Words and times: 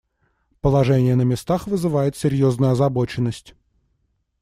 Положение 0.61 1.13
на 1.15 1.21
местах 1.21 1.67
вызывает 1.67 2.17
серьезную 2.17 2.71
озабоченность. 2.71 3.53